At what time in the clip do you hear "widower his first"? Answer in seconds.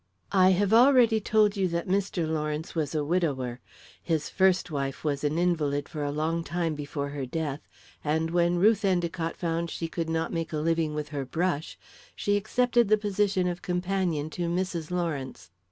3.05-4.71